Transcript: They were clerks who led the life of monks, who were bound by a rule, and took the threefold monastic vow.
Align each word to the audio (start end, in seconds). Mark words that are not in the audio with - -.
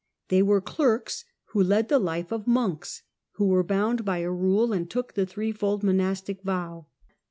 They 0.29 0.41
were 0.41 0.61
clerks 0.61 1.25
who 1.51 1.61
led 1.63 1.87
the 1.89 1.99
life 1.99 2.31
of 2.31 2.47
monks, 2.47 3.03
who 3.33 3.45
were 3.45 3.61
bound 3.63 4.03
by 4.03 4.17
a 4.17 4.31
rule, 4.31 4.73
and 4.73 4.89
took 4.89 5.13
the 5.13 5.27
threefold 5.27 5.83
monastic 5.83 6.41
vow. 6.41 6.87